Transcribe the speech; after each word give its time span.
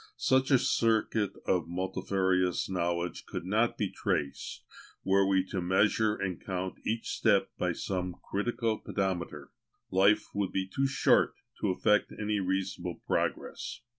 Such 0.17 0.49
a 0.49 0.57
circuit 0.57 1.33
of 1.45 1.67
multifarious 1.67 2.67
knowledge 2.67 3.27
could 3.27 3.45
not 3.45 3.77
be 3.77 3.91
traced 3.91 4.63
were 5.03 5.27
we 5.27 5.45
to 5.49 5.61
measure 5.61 6.15
and 6.15 6.43
count 6.43 6.79
each 6.83 7.09
step 7.11 7.51
by 7.59 7.73
some 7.73 8.15
critical 8.27 8.79
pedometer; 8.79 9.51
life 9.91 10.25
would 10.33 10.51
be 10.51 10.67
too 10.67 10.87
short 10.87 11.35
to 11.59 11.69
effect 11.69 12.11
any 12.19 12.39
reasonable 12.39 12.95
progress. 13.05 13.81